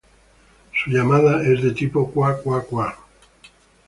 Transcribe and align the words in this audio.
Su 0.73 0.89
llamada 0.89 1.43
es 1.45 1.61
de 1.61 1.73
tipo 1.73 2.11
"kua-kua-kua". 2.11 2.97